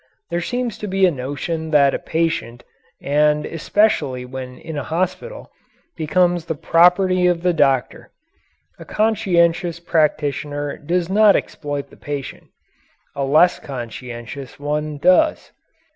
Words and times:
There 0.31 0.41
seems 0.41 0.79
to 0.79 0.87
be 0.87 1.05
a 1.05 1.11
notion 1.11 1.69
that 1.69 1.93
a 1.93 1.99
patient, 1.99 2.63
and 3.03 3.45
especially 3.45 4.25
when 4.25 4.57
in 4.57 4.75
a 4.75 4.83
hospital, 4.83 5.51
becomes 5.95 6.45
the 6.45 6.55
property 6.55 7.27
of 7.27 7.43
the 7.43 7.53
doctor. 7.53 8.09
A 8.79 8.83
conscientious 8.85 9.79
practitioner 9.79 10.75
does 10.77 11.07
not 11.07 11.35
exploit 11.35 11.91
the 11.91 11.97
patient. 11.97 12.45
A 13.15 13.23
less 13.23 13.59
conscientious 13.59 14.59
one 14.59 14.97
does. 14.97 15.51